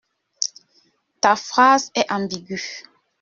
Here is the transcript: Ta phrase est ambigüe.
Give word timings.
Ta 1.21 1.35
phrase 1.35 1.91
est 1.93 2.11
ambigüe. 2.11 2.59